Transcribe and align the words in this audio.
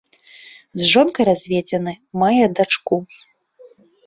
З 0.79 0.87
жонкай 0.93 1.25
разведзены, 1.29 1.93
мае 2.23 2.45
дачку. 2.61 2.95